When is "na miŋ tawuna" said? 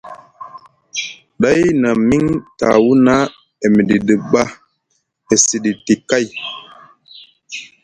1.81-3.13